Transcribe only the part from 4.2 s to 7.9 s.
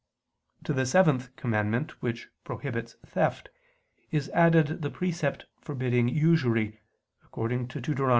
added the precept forbidding usury, according to